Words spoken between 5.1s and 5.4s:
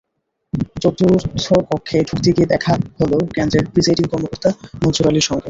সঙ্গে।